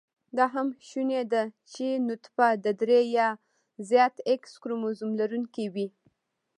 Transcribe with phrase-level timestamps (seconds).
[0.37, 1.43] دا هم شونې ده
[1.73, 3.29] چې نطفه د درې يا
[3.89, 5.87] زیات x کروموزم لرونېکې وي